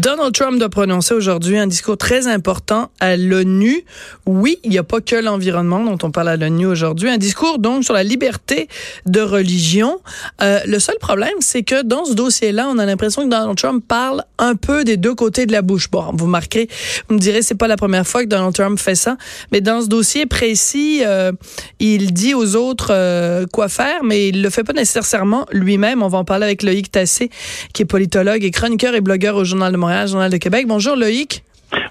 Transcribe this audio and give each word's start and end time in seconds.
Donald 0.00 0.32
Trump 0.32 0.58
doit 0.58 0.70
prononcer 0.70 1.12
aujourd'hui 1.12 1.58
un 1.58 1.66
discours 1.66 1.98
très 1.98 2.26
important 2.26 2.90
à 2.98 3.18
l'ONU. 3.18 3.84
Oui, 4.24 4.58
il 4.64 4.70
n'y 4.70 4.78
a 4.78 4.82
pas 4.82 5.02
que 5.02 5.16
l'environnement 5.16 5.84
dont 5.84 5.98
on 6.02 6.10
parle 6.10 6.30
à 6.30 6.36
l'ONU 6.38 6.64
aujourd'hui. 6.64 7.10
Un 7.10 7.18
discours 7.18 7.58
donc 7.58 7.84
sur 7.84 7.92
la 7.92 8.02
liberté 8.02 8.68
de 9.04 9.20
religion. 9.20 10.00
Euh, 10.40 10.60
le 10.64 10.78
seul 10.78 10.96
problème, 10.98 11.34
c'est 11.40 11.62
que 11.62 11.82
dans 11.82 12.06
ce 12.06 12.14
dossier-là, 12.14 12.68
on 12.70 12.78
a 12.78 12.86
l'impression 12.86 13.24
que 13.24 13.28
Donald 13.28 13.54
Trump 13.58 13.84
parle 13.86 14.24
un 14.38 14.54
peu 14.54 14.84
des 14.84 14.96
deux 14.96 15.14
côtés 15.14 15.44
de 15.44 15.52
la 15.52 15.60
bouche. 15.60 15.90
Bon, 15.90 16.10
vous 16.14 16.26
marquerez, 16.26 16.68
vous 17.10 17.16
me 17.16 17.20
direz, 17.20 17.42
c'est 17.42 17.54
pas 17.54 17.68
la 17.68 17.76
première 17.76 18.06
fois 18.06 18.22
que 18.22 18.28
Donald 18.28 18.54
Trump 18.54 18.78
fait 18.78 18.94
ça, 18.94 19.18
mais 19.50 19.60
dans 19.60 19.82
ce 19.82 19.88
dossier 19.88 20.24
précis, 20.24 21.02
euh, 21.04 21.32
il 21.80 22.14
dit 22.14 22.32
aux 22.32 22.56
autres 22.56 22.92
euh, 22.92 23.44
quoi 23.52 23.68
faire, 23.68 24.04
mais 24.04 24.28
il 24.28 24.40
le 24.40 24.48
fait 24.48 24.64
pas 24.64 24.72
nécessairement 24.72 25.44
lui-même. 25.52 26.02
On 26.02 26.08
va 26.08 26.16
en 26.16 26.24
parler 26.24 26.44
avec 26.44 26.62
Loïc 26.62 26.90
Tassé, 26.90 27.28
qui 27.74 27.82
est 27.82 27.86
politologue 27.86 28.42
et 28.42 28.50
chroniqueur 28.50 28.94
et 28.94 29.02
blogueur 29.02 29.36
au 29.36 29.44
Journal 29.44 29.81
Montréal, 29.82 30.06
Journal 30.06 30.30
de 30.30 30.36
Québec. 30.36 30.68
Bonjour 30.68 30.94
Loïc. 30.94 31.42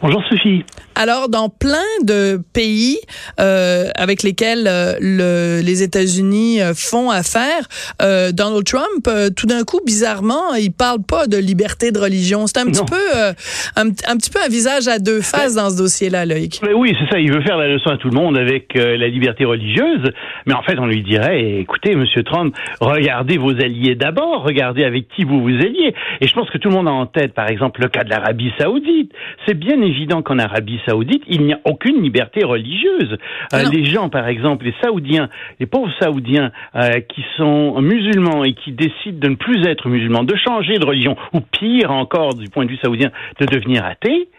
Bonjour 0.01 0.23
Sophie. 0.29 0.63
Alors, 0.95 1.29
dans 1.29 1.47
plein 1.49 1.77
de 2.03 2.41
pays 2.53 2.97
euh, 3.39 3.85
avec 3.95 4.23
lesquels 4.23 4.67
euh, 4.67 4.95
le, 4.99 5.61
les 5.63 5.83
États-Unis 5.83 6.61
euh, 6.61 6.73
font 6.75 7.09
affaire, 7.09 7.67
euh, 8.01 8.31
Donald 8.31 8.65
Trump, 8.65 9.07
euh, 9.07 9.29
tout 9.35 9.45
d'un 9.45 9.63
coup, 9.63 9.79
bizarrement, 9.85 10.53
il 10.55 10.71
parle 10.71 11.03
pas 11.03 11.27
de 11.27 11.37
liberté 11.37 11.91
de 11.91 11.99
religion. 11.99 12.45
C'est 12.47 12.57
un 12.59 12.65
petit 12.65 12.83
peu, 12.83 13.15
euh, 13.15 13.31
un, 13.77 13.89
un 13.89 14.17
petit 14.17 14.29
peu 14.31 14.39
un 14.43 14.49
visage 14.49 14.87
à 14.87 14.99
deux 14.99 15.21
faces 15.21 15.55
dans 15.55 15.69
ce 15.69 15.77
dossier-là, 15.77 16.25
Loïc. 16.25 16.59
Mais 16.63 16.73
oui, 16.73 16.95
c'est 16.99 17.09
ça, 17.09 17.19
il 17.19 17.31
veut 17.31 17.41
faire 17.41 17.57
la 17.57 17.67
leçon 17.67 17.91
à 17.91 17.97
tout 17.97 18.09
le 18.09 18.15
monde 18.15 18.37
avec 18.37 18.75
euh, 18.75 18.97
la 18.97 19.07
liberté 19.07 19.45
religieuse, 19.45 20.11
mais 20.45 20.53
en 20.53 20.63
fait, 20.63 20.77
on 20.79 20.87
lui 20.87 21.03
dirait, 21.03 21.59
écoutez, 21.59 21.95
Monsieur 21.95 22.23
Trump, 22.23 22.55
regardez 22.79 23.37
vos 23.37 23.51
alliés 23.51 23.95
d'abord, 23.95 24.43
regardez 24.43 24.83
avec 24.83 25.07
qui 25.15 25.23
vous 25.23 25.41
vous 25.41 25.49
alliez. 25.55 25.93
Et 26.19 26.27
je 26.27 26.33
pense 26.33 26.49
que 26.49 26.57
tout 26.57 26.69
le 26.69 26.75
monde 26.75 26.87
a 26.87 26.91
en 26.91 27.05
tête, 27.05 27.33
par 27.33 27.47
exemple, 27.49 27.81
le 27.81 27.87
cas 27.87 28.03
de 28.03 28.09
l'Arabie 28.09 28.51
saoudite. 28.59 29.11
C'est 29.47 29.53
bien 29.57 29.81
évident 29.91 30.21
qu'en 30.21 30.39
Arabie 30.39 30.79
saoudite, 30.85 31.23
il 31.27 31.43
n'y 31.43 31.53
a 31.53 31.59
aucune 31.65 32.01
liberté 32.01 32.43
religieuse. 32.43 33.17
Euh, 33.53 33.63
les 33.71 33.85
gens, 33.85 34.09
par 34.09 34.27
exemple, 34.27 34.65
les 34.65 34.73
Saoudiens, 34.81 35.29
les 35.59 35.65
pauvres 35.65 35.91
Saoudiens 36.01 36.51
euh, 36.75 36.99
qui 37.01 37.23
sont 37.37 37.79
musulmans 37.81 38.43
et 38.43 38.53
qui 38.53 38.71
décident 38.71 39.19
de 39.19 39.27
ne 39.27 39.35
plus 39.35 39.65
être 39.67 39.87
musulmans, 39.89 40.23
de 40.23 40.35
changer 40.35 40.79
de 40.79 40.85
religion, 40.85 41.15
ou 41.33 41.41
pire 41.41 41.91
encore, 41.91 42.33
du 42.33 42.49
point 42.49 42.65
de 42.65 42.71
vue 42.71 42.79
saoudien, 42.81 43.11
de 43.39 43.45
devenir 43.45 43.85
athées, 43.85 44.29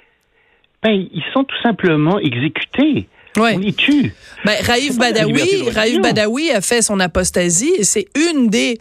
ben, 0.83 0.91
ils 0.91 1.25
sont 1.33 1.45
tout 1.45 1.61
simplement 1.63 2.19
exécutés. 2.19 3.07
Ouais. 3.37 3.55
On 3.55 3.59
les 3.59 3.73
tue. 3.73 4.13
Ben, 4.45 4.57
liberté 4.63 4.99
Badawi. 4.99 5.71
Raïf 5.71 6.01
Badawi 6.01 6.51
a 6.51 6.61
fait 6.61 6.83
son 6.83 7.01
apostasie 7.01 7.73
et 7.79 7.85
c'est 7.85 8.07
une 8.17 8.49
des 8.49 8.79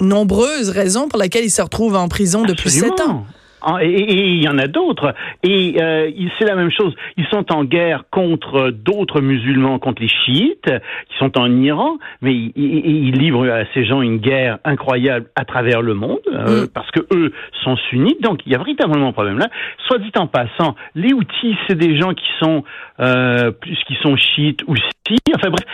nombreuses 0.00 0.70
raisons 0.70 1.08
pour 1.08 1.20
lesquelles 1.20 1.44
il 1.44 1.50
se 1.50 1.62
retrouve 1.62 1.96
en 1.96 2.08
prison 2.08 2.42
depuis 2.44 2.70
sept 2.70 3.00
ans. 3.00 3.26
Ah, 3.66 3.82
Et 3.82 4.32
il 4.34 4.42
y 4.44 4.48
en 4.48 4.58
a 4.58 4.66
d'autres. 4.66 5.14
Et 5.42 5.76
euh, 5.80 6.10
c'est 6.38 6.44
la 6.44 6.54
même 6.54 6.70
chose. 6.70 6.94
Ils 7.16 7.26
sont 7.26 7.50
en 7.52 7.64
guerre 7.64 8.04
contre 8.10 8.70
d'autres 8.70 9.20
musulmans, 9.20 9.78
contre 9.78 10.02
les 10.02 10.08
chiites, 10.08 10.70
qui 11.08 11.16
sont 11.18 11.38
en 11.38 11.50
Iran, 11.62 11.96
mais 12.20 12.34
ils, 12.34 12.52
ils- 12.56 13.08
ils 13.08 13.18
livrent 13.18 13.48
à 13.48 13.64
ces 13.72 13.84
gens 13.86 14.02
une 14.02 14.18
guerre 14.18 14.58
incroyable 14.64 15.26
à 15.36 15.44
travers 15.44 15.80
le 15.82 15.94
monde, 15.94 16.18
euh, 16.32 16.64
Mm. 16.64 16.68
parce 16.74 16.90
que 16.90 17.00
eux 17.14 17.32
sont 17.62 17.76
sunnites. 17.88 18.20
Donc 18.22 18.40
il 18.46 18.52
y 18.52 18.54
a 18.54 18.58
véritablement 18.58 19.08
un 19.08 19.12
problème 19.12 19.38
là. 19.38 19.48
Soit 19.86 19.98
dit 19.98 20.12
en 20.16 20.26
passant, 20.26 20.74
les 20.94 21.12
outils, 21.12 21.56
c'est 21.66 21.76
des 21.78 21.96
gens 21.98 22.12
qui 22.12 22.26
sont 22.40 22.64
euh, 23.00 23.50
plus 23.50 23.78
qui 23.86 23.94
sont 24.02 24.16
chiites 24.16 24.60
ou 24.66 24.76
si. 24.76 25.16
Enfin 25.34 25.48
bref. 25.50 25.64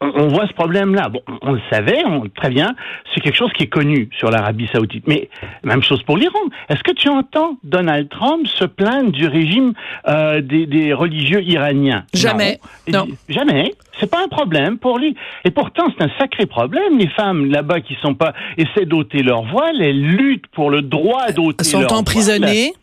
On 0.00 0.28
voit 0.28 0.46
ce 0.46 0.52
problème-là. 0.52 1.08
Bon, 1.08 1.22
on 1.40 1.52
le 1.52 1.60
savait, 1.70 2.04
on, 2.04 2.28
très 2.28 2.50
bien. 2.50 2.74
C'est 3.14 3.20
quelque 3.22 3.34
chose 3.36 3.50
qui 3.54 3.62
est 3.62 3.68
connu 3.68 4.10
sur 4.18 4.30
l'Arabie 4.30 4.68
Saoudite. 4.70 5.04
Mais 5.06 5.30
même 5.64 5.82
chose 5.82 6.02
pour 6.02 6.18
l'Iran. 6.18 6.38
Est-ce 6.68 6.82
que 6.82 6.92
tu 6.92 7.08
entends 7.08 7.56
Donald 7.64 8.10
Trump 8.10 8.46
se 8.46 8.64
plaindre 8.66 9.10
du 9.10 9.26
régime 9.26 9.72
euh, 10.06 10.42
des, 10.42 10.66
des 10.66 10.92
religieux 10.92 11.42
iraniens? 11.42 12.04
Jamais. 12.12 12.60
Non. 12.88 13.06
Non. 13.06 13.14
Jamais. 13.30 13.74
C'est 13.98 14.10
pas 14.10 14.22
un 14.22 14.28
problème 14.28 14.76
pour 14.76 14.98
lui. 14.98 15.16
Et 15.44 15.50
pourtant, 15.50 15.86
c'est 15.96 16.04
un 16.04 16.10
sacré 16.18 16.44
problème. 16.44 16.98
Les 16.98 17.08
femmes 17.08 17.46
là-bas 17.50 17.80
qui 17.80 17.96
sont 18.02 18.14
pas 18.14 18.34
essaient 18.58 18.84
d'ôter 18.84 19.22
leur 19.22 19.44
voile, 19.44 19.80
elles 19.80 19.98
luttent 20.02 20.46
pour 20.48 20.68
le 20.70 20.82
droit 20.82 21.30
d'ôter 21.32 21.56
Elles 21.60 21.64
sont 21.66 21.80
leur 21.80 21.88
voile. 21.88 22.00
emprisonnées. 22.00 22.74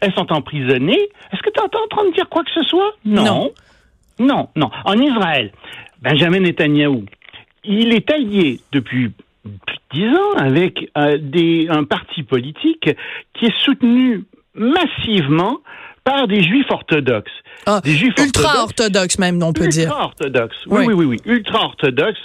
Elles 0.00 0.12
sont 0.12 0.30
emprisonnées. 0.30 1.08
Est-ce 1.32 1.40
que 1.42 1.50
tu 1.50 1.60
entends 1.60 1.82
en 1.82 1.88
train 1.96 2.08
de 2.10 2.14
dire 2.14 2.28
quoi 2.28 2.44
que 2.44 2.50
ce 2.54 2.62
soit? 2.62 2.92
Non. 3.06 3.52
Non, 4.20 4.48
non. 4.56 4.70
En 4.84 4.94
Israël, 4.94 5.52
Benjamin 6.02 6.40
Netanyahou, 6.40 7.04
il 7.64 7.92
est 7.92 8.10
allié 8.10 8.60
depuis 8.72 9.10
plus 9.44 9.76
de 9.76 9.80
dix 9.92 10.08
ans 10.08 10.36
avec 10.38 10.90
euh, 10.96 11.18
des, 11.20 11.66
un 11.70 11.84
parti 11.84 12.22
politique 12.22 12.90
qui 13.34 13.46
est 13.46 13.58
soutenu 13.64 14.24
massivement 14.54 15.58
par 16.04 16.26
des 16.26 16.42
juifs 16.42 16.70
orthodoxes. 16.70 17.30
Ah, 17.66 17.80
des 17.84 17.92
juifs 17.92 18.14
ultra 18.18 18.62
orthodoxe 18.62 19.18
même, 19.18 19.42
on 19.42 19.52
peut 19.52 19.68
dire. 19.68 19.84
Ultra 19.88 20.04
orthodoxe. 20.04 20.56
Oui, 20.66 20.84
Oui. 20.86 20.94
oui, 20.94 21.04
oui. 21.04 21.16
Ultra 21.26 21.64
orthodoxe. 21.64 22.18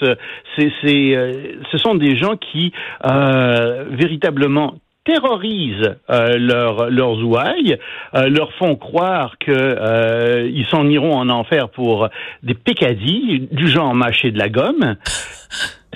C'est, 0.56 0.72
c'est, 0.82 1.16
euh, 1.16 1.56
ce 1.72 1.78
sont 1.78 1.96
des 1.96 2.16
gens 2.16 2.38
qui 2.38 2.72
euh, 3.06 3.86
véritablement 3.90 4.76
terrorisent 5.06 5.96
euh, 6.10 6.38
leurs 6.38 6.90
leurs 6.90 7.24
ouailles, 7.24 7.78
euh, 8.16 8.30
leur 8.30 8.52
font 8.54 8.76
croire 8.76 9.36
que 9.40 9.52
euh, 9.52 10.50
ils 10.54 10.66
s'en 10.68 10.88
iront 10.88 11.14
en 11.16 11.30
enfer 11.30 11.70
pour 11.70 12.10
des 12.42 12.54
pécadilles 12.54 13.48
du 13.52 13.68
genre 13.68 13.94
mâcher 13.94 14.32
de 14.32 14.40
la 14.40 14.50
gomme. 14.50 14.96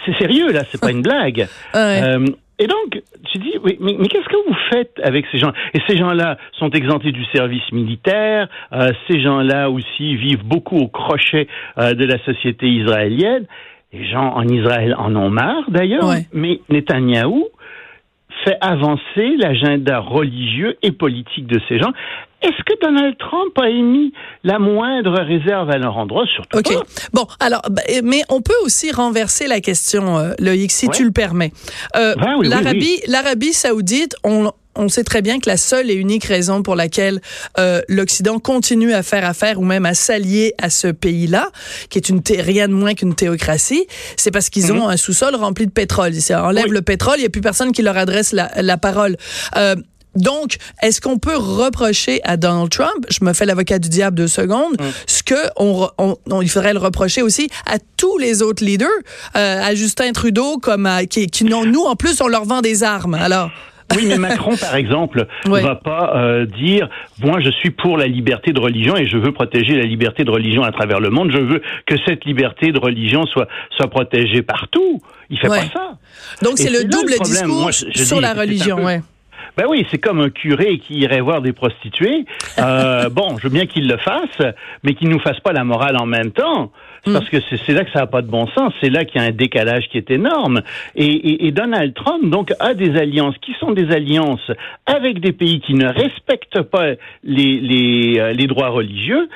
C'est 0.05 0.17
sérieux 0.19 0.51
là, 0.51 0.61
c'est 0.71 0.79
pas 0.81 0.91
une 0.91 1.01
blague. 1.01 1.47
Ouais. 1.73 2.01
Euh, 2.03 2.25
et 2.59 2.65
donc, 2.65 3.03
tu 3.31 3.37
dis, 3.37 3.53
oui, 3.63 3.77
mais, 3.79 3.95
mais 3.99 4.07
qu'est-ce 4.07 4.27
que 4.27 4.47
vous 4.49 4.55
faites 4.71 4.99
avec 5.03 5.25
ces 5.31 5.37
gens? 5.37 5.51
Et 5.75 5.79
ces 5.87 5.95
gens-là 5.95 6.39
sont 6.53 6.71
exemptés 6.71 7.11
du 7.11 7.23
service 7.25 7.71
militaire. 7.71 8.47
euh, 8.73 8.91
ces 9.07 9.21
gens-là 9.21 9.69
aussi 9.69 10.15
vivent 10.15 10.43
beaucoup 10.43 10.77
au 10.77 10.87
crochet 10.87 11.47
euh, 11.77 11.93
de 11.93 12.03
la 12.05 12.17
société 12.25 12.67
israélienne. 12.67 13.45
Les 13.93 14.07
gens 14.09 14.33
en 14.33 14.47
Israël 14.47 14.95
en 14.97 15.15
ont 15.15 15.29
marre, 15.29 15.69
d'ailleurs. 15.69 16.07
Ouais. 16.07 16.25
Mais 16.33 16.59
Netanyahou 16.69 17.47
fait 18.47 18.57
avancer 18.61 19.35
l'agenda 19.37 19.99
religieux 19.99 20.77
et 20.81 20.91
politique 20.91 21.47
de 21.47 21.59
ces 21.67 21.79
gens. 21.79 21.91
Est-ce 22.41 22.63
que 22.65 22.79
Donald 22.85 23.17
Trump 23.17 23.57
a 23.59 23.67
émis 23.67 24.13
la 24.43 24.59
moindre 24.59 25.19
réserve 25.21 25.69
à 25.71 25.77
leur 25.77 25.97
endroit 25.97 26.25
Surtout 26.35 26.59
OK. 26.59 26.71
pas? 26.71 26.83
Bon, 27.13 27.25
alors, 27.39 27.61
ben, 27.71 27.83
mais 28.03 28.21
on 28.29 28.41
peut 28.41 28.53
aussi 28.63 28.91
renverser 28.91 29.47
la 29.47 29.59
question, 29.59 30.17
euh, 30.19 30.33
Loïc, 30.39 30.71
si 30.71 30.85
Ouais. 30.87 30.93
tu 30.93 31.03
le 31.03 31.11
permets. 31.11 31.51
Euh, 31.95 32.13
Ben 32.15 32.35
oui, 32.37 32.41
oui, 32.41 32.49
L'Arabie, 32.49 32.99
l'Arabie 33.07 33.53
saoudite, 33.53 34.15
on, 34.23 34.51
on 34.77 34.89
sait 34.89 35.03
très 35.03 35.21
bien 35.21 35.39
que 35.39 35.49
la 35.49 35.57
seule 35.57 35.89
et 35.91 35.95
unique 35.95 36.23
raison 36.25 36.63
pour 36.63 36.75
laquelle 36.75 37.19
euh, 37.59 37.81
l'Occident 37.89 38.39
continue 38.39 38.93
à 38.93 39.03
faire 39.03 39.25
affaire 39.25 39.59
ou 39.59 39.63
même 39.65 39.85
à 39.85 39.93
s'allier 39.93 40.53
à 40.61 40.69
ce 40.69 40.87
pays-là, 40.87 41.49
qui 41.89 41.97
est 41.97 42.09
une 42.09 42.21
thé- 42.23 42.41
rien 42.41 42.67
de 42.67 42.73
moins 42.73 42.93
qu'une 42.93 43.15
théocratie, 43.15 43.85
c'est 44.15 44.31
parce 44.31 44.49
qu'ils 44.49 44.71
ont 44.71 44.87
un 44.87 44.97
sous-sol 44.97 45.35
rempli 45.35 45.65
de 45.65 45.71
pétrole. 45.71 46.13
Ils 46.15 46.35
enlèvent 46.35 46.65
Mhm. 46.65 46.69
Oui. 46.71 46.75
le 46.75 46.81
pétrole, 46.81 47.15
il 47.17 47.21
n'y 47.21 47.25
a 47.25 47.29
plus 47.29 47.41
personne 47.41 47.71
qui 47.71 47.81
leur 47.81 47.97
adresse 47.97 48.31
la, 48.33 48.51
la 48.61 48.77
parole. 48.77 49.17
Euh, 49.55 49.75
donc, 50.15 50.55
est-ce 50.81 50.99
qu'on 50.99 51.19
peut 51.19 51.35
reprocher 51.35 52.21
à 52.23 52.37
Donald 52.37 52.71
Trump, 52.71 53.05
je 53.09 53.23
me 53.23 53.33
fais 53.33 53.45
l'avocat 53.45 53.77
du 53.77 53.87
diable 53.89 54.17
deux 54.17 54.27
secondes, 54.27 54.75
ce 55.05 55.21
que 55.21 55.35
on, 55.57 55.87
on- 55.99 56.17
on- 56.31 56.41
il 56.41 56.49
faudrait 56.49 56.73
le 56.73 56.79
reprocher 56.79 57.21
aussi 57.21 57.49
à 57.67 57.77
tous 57.97 58.17
les 58.17 58.41
autres 58.41 58.65
leaders, 58.65 58.87
euh, 59.35 59.61
à 59.63 59.75
Justin 59.75 60.11
Trudeau, 60.13 60.57
comme 60.57 60.87
à, 60.87 61.05
qui, 61.05 61.27
qui 61.27 61.43
nous 61.43 61.83
en 61.85 61.95
plus 61.95 62.19
on 62.21 62.27
leur 62.27 62.45
vend 62.45 62.61
des 62.61 62.81
armes. 62.83 63.13
Alors, 63.13 63.51
Oui, 63.95 64.05
mais 64.07 64.17
Macron, 64.17 64.55
par 64.57 64.75
exemple, 64.75 65.27
Ouais. 65.47 65.61
va 65.61 65.75
pas 65.75 66.13
euh, 66.17 66.45
dire 66.45 66.89
moi 67.23 67.39
je 67.39 67.49
suis 67.51 67.69
pour 67.71 67.97
la 67.97 68.05
liberté 68.07 68.51
de 68.51 68.59
religion 68.59 68.97
et 68.97 69.05
je 69.05 69.17
veux 69.17 69.31
protéger 69.31 69.75
la 69.77 69.83
liberté 69.85 70.23
de 70.23 70.31
religion 70.31 70.63
à 70.63 70.71
travers 70.71 70.99
le 70.99 71.09
monde. 71.09 71.31
Je 71.31 71.37
veux 71.39 71.61
que 71.85 71.95
cette 72.05 72.25
liberté 72.25 72.71
de 72.71 72.79
religion 72.79 73.25
soit 73.25 73.47
soit 73.71 73.89
protégée 73.89 74.41
partout. 74.41 75.01
Il 75.29 75.39
fait 75.39 75.49
Ouais. 75.49 75.59
pas 75.59 75.79
ça. 75.79 75.91
donc 76.41 76.57
c'est 76.57 76.69
le 76.69 76.83
double 76.83 77.11
le 77.17 77.23
discours 77.23 77.61
Moi, 77.61 77.71
je- 77.71 77.85
je 77.93 78.03
sur 78.03 78.17
dis, 78.17 78.21
la 78.23 78.33
religion. 78.33 78.77
peu- 78.77 78.83
Ouais. 78.83 79.01
Ben 79.55 79.65
oui, 79.67 79.87
c'est 79.89 79.97
comme 79.97 80.19
un 80.19 80.29
curé 80.29 80.77
qui 80.77 80.99
irait 80.99 81.19
voir 81.21 81.41
des 81.41 81.51
prostituées. 81.53 82.25
Euh, 82.59 83.09
bon, 83.11 83.37
je 83.37 83.43
veux 83.43 83.49
bien 83.53 83.65
qu'il 83.65 83.87
le 83.87 83.97
fasse, 83.97 84.53
mais 84.83 84.93
qu'il 84.93 85.09
nous 85.09 85.19
fasse 85.19 85.39
pas 85.39 85.51
la 85.51 85.63
morale 85.63 85.95
en 85.99 86.05
même 86.05 86.31
temps. 86.31 86.71
Hmm. 87.07 87.13
Parce 87.13 87.29
que 87.29 87.37
c'est 87.65 87.73
là 87.73 87.83
que 87.83 87.91
ça 87.91 87.99
n'a 87.99 88.07
pas 88.07 88.21
de 88.21 88.27
bon 88.27 88.47
sens. 88.47 88.73
C'est 88.81 88.89
là 88.89 89.05
qu'il 89.05 89.21
y 89.21 89.23
a 89.23 89.27
un 89.27 89.31
décalage 89.31 89.87
qui 89.89 89.97
est 89.97 90.11
énorme. 90.11 90.61
Et, 90.95 91.05
et- 91.05 91.47
et 91.47 91.51
Donald 91.51 91.93
Trump, 91.93 92.29
donc, 92.29 92.51
a 92.59 92.73
des 92.73 92.95
alliances 92.97 93.35
qui 93.39 93.53
sont 93.59 93.71
des 93.71 93.91
alliances 93.91 94.51
avec 94.85 95.19
des 95.19 95.31
pays 95.31 95.59
qui 95.61 95.73
ne 95.73 95.87
respectent 95.87 96.61
pas 96.61 96.91
les, 97.23 97.59
les, 97.59 98.19
euh, 98.19 98.33
les 98.33 98.47
droits 98.47 98.69
religieux. 98.69 99.29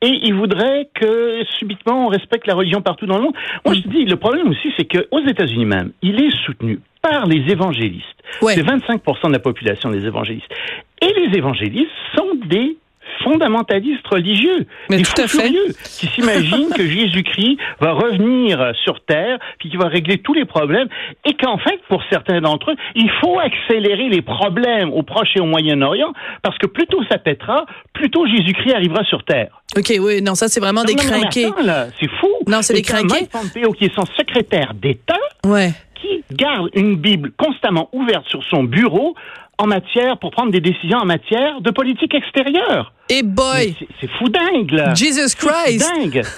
Et 0.00 0.20
il 0.22 0.32
voudrait 0.34 0.88
que 0.94 1.42
subitement 1.58 2.06
on 2.06 2.08
respecte 2.08 2.46
la 2.46 2.54
religion 2.54 2.80
partout 2.82 3.06
dans 3.06 3.16
le 3.16 3.24
monde. 3.24 3.34
Moi, 3.66 3.74
je 3.74 3.80
te 3.80 3.88
dis, 3.88 4.04
le 4.04 4.14
problème 4.16 4.48
aussi, 4.48 4.72
c'est 4.76 4.84
qu'aux 4.84 5.26
États-Unis 5.26 5.64
même, 5.66 5.90
il 6.02 6.22
est 6.22 6.30
soutenu 6.46 6.78
par 7.02 7.26
les 7.26 7.50
évangélistes. 7.50 8.04
Ouais. 8.40 8.54
C'est 8.54 8.62
25% 8.62 9.26
de 9.26 9.32
la 9.32 9.38
population 9.40 9.90
des 9.90 10.06
évangélistes. 10.06 10.50
Et 11.02 11.12
les 11.20 11.36
évangélistes 11.36 11.90
sont 12.16 12.28
des 12.46 12.76
fondamentalistes 13.24 14.06
religieux, 14.06 14.66
Mais 14.90 14.98
des 14.98 15.02
tout 15.02 15.20
à 15.22 15.26
fait. 15.26 15.50
qui 15.84 16.06
s'imaginent 16.08 16.70
que 16.74 16.86
Jésus-Christ 16.88 17.58
va 17.80 17.92
revenir 17.92 18.72
sur 18.84 19.00
terre, 19.04 19.38
puis 19.58 19.70
qu'il 19.70 19.78
va 19.78 19.88
régler 19.88 20.18
tous 20.18 20.34
les 20.34 20.44
problèmes, 20.44 20.88
et 21.24 21.34
qu'en 21.34 21.58
fait, 21.58 21.80
pour 21.88 22.02
certains 22.10 22.40
d'entre 22.40 22.70
eux, 22.72 22.76
il 22.94 23.10
faut 23.20 23.38
accélérer 23.38 24.08
les 24.08 24.22
problèmes 24.22 24.92
au 24.92 25.02
Proche 25.02 25.28
et 25.36 25.40
au 25.40 25.46
Moyen-Orient, 25.46 26.12
parce 26.42 26.56
que 26.58 26.66
plus 26.66 26.86
tôt 26.86 27.02
ça 27.10 27.18
pètera, 27.18 27.66
plus 27.92 28.10
tôt 28.10 28.26
Jésus-Christ 28.26 28.72
arrivera 28.74 29.04
sur 29.04 29.24
terre. 29.24 29.60
OK, 29.76 29.92
oui, 30.00 30.22
non, 30.22 30.34
ça, 30.34 30.48
c'est 30.48 30.60
vraiment 30.60 30.84
des 30.84 30.94
Non, 30.94 31.02
non, 31.02 31.08
crinqués. 31.20 31.44
attends, 31.46 31.62
là, 31.62 31.86
c'est 32.00 32.08
fou. 32.20 32.28
Non, 32.46 32.62
c'est 32.62 32.74
des 32.74 32.82
crinqués. 32.82 33.28
Pompeo, 33.30 33.72
qui 33.72 33.84
est 33.86 33.94
son 33.94 34.06
secrétaire 34.16 34.72
d'État, 34.74 35.18
Ouais. 35.44 35.72
qui 36.00 36.24
garde 36.32 36.68
une 36.74 36.96
Bible 36.96 37.32
constamment 37.36 37.88
ouverte 37.92 38.26
sur 38.28 38.42
son 38.44 38.64
bureau 38.64 39.14
en 39.58 39.66
matière, 39.66 40.18
pour 40.18 40.30
prendre 40.30 40.52
des 40.52 40.60
décisions 40.60 40.98
en 40.98 41.04
matière 41.04 41.60
de 41.60 41.70
politique 41.70 42.14
extérieure. 42.14 42.92
Et 43.10 43.22
boy, 43.22 43.74
c'est- 44.00 44.06
fou 44.18 44.28
dingue, 44.28 44.70
là. 44.70 44.94
Jesus 44.94 45.34
Christ. 45.36 45.80
dingue. 45.96 46.22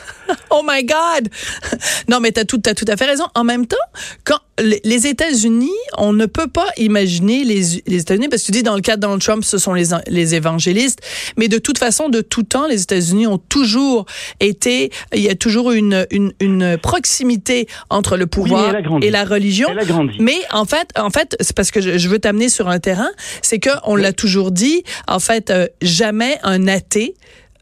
Oh 0.50 0.62
my 0.64 0.84
God! 0.84 1.28
Non, 2.08 2.20
mais 2.20 2.30
t'as 2.30 2.44
tout, 2.44 2.58
t'as 2.58 2.74
tout 2.74 2.84
à 2.86 2.96
fait 2.96 3.04
raison. 3.06 3.24
En 3.34 3.42
même 3.44 3.66
temps, 3.66 3.76
quand 4.24 4.38
les 4.60 5.06
États-Unis, 5.08 5.70
on 5.98 6.12
ne 6.12 6.26
peut 6.26 6.46
pas 6.46 6.66
imaginer 6.76 7.42
les, 7.44 7.82
les 7.86 8.00
États-Unis, 8.00 8.28
parce 8.28 8.42
que 8.42 8.46
tu 8.46 8.52
dis 8.52 8.62
dans 8.62 8.74
le 8.76 8.80
cas 8.80 8.94
de 8.96 9.00
Donald 9.00 9.20
Trump, 9.22 9.42
ce 9.44 9.58
sont 9.58 9.74
les, 9.74 9.86
les 10.08 10.34
évangélistes, 10.36 11.00
mais 11.36 11.48
de 11.48 11.58
toute 11.58 11.78
façon, 11.78 12.08
de 12.08 12.20
tout 12.20 12.42
temps, 12.44 12.66
les 12.68 12.82
États-Unis 12.82 13.26
ont 13.26 13.38
toujours 13.38 14.06
été, 14.40 14.90
il 15.14 15.20
y 15.22 15.28
a 15.28 15.34
toujours 15.34 15.72
une, 15.72 16.06
une, 16.12 16.32
une 16.40 16.78
proximité 16.78 17.66
entre 17.90 18.16
le 18.16 18.26
pouvoir 18.26 18.72
et 19.02 19.10
la 19.10 19.24
religion. 19.24 19.68
Elle 19.70 19.78
a 19.80 19.84
grandi. 19.84 20.16
Mais 20.20 20.38
en 20.52 20.64
fait, 20.64 20.90
en 20.96 21.10
fait, 21.10 21.36
c'est 21.40 21.56
parce 21.56 21.70
que 21.72 21.80
je, 21.80 21.98
je 21.98 22.08
veux 22.08 22.18
t'amener 22.20 22.48
sur 22.48 22.68
un 22.68 22.78
terrain, 22.78 23.09
c'est 23.42 23.58
que 23.58 23.70
on 23.84 23.96
l'a 23.96 24.12
toujours 24.12 24.50
dit. 24.50 24.82
En 25.08 25.20
fait, 25.20 25.50
euh, 25.50 25.66
jamais 25.82 26.38
un 26.42 26.68
athée 26.68 27.14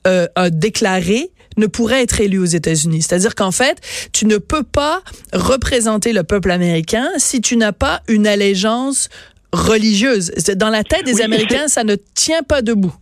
euh, 0.06 0.26
a 0.34 0.50
déclaré 0.50 1.30
ne 1.56 1.66
pourrait 1.66 2.02
être 2.02 2.20
élu 2.20 2.38
aux 2.38 2.44
États-Unis. 2.44 3.02
C'est-à-dire 3.02 3.34
qu'en 3.34 3.50
fait, 3.50 3.80
tu 4.12 4.26
ne 4.26 4.38
peux 4.38 4.62
pas 4.62 5.00
représenter 5.32 6.12
le 6.12 6.22
peuple 6.22 6.50
américain 6.52 7.08
si 7.16 7.40
tu 7.40 7.56
n'as 7.56 7.72
pas 7.72 8.00
une 8.08 8.26
allégeance 8.26 9.08
religieuse. 9.52 10.30
Dans 10.56 10.70
la 10.70 10.84
tête 10.84 11.04
des 11.04 11.16
Oui, 11.16 11.22
Américains, 11.22 11.68
ça 11.68 11.84
ne 11.84 11.96
tient 12.14 12.42
pas 12.42 12.62
debout. 12.62 12.94